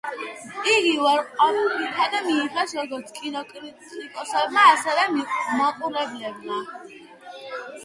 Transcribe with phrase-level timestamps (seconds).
[0.75, 5.07] იგი უარყოფითად მიიღეს როგორც კინოკრიტიკოსებმა, ასევე
[5.61, 6.61] მაყურებლებმა.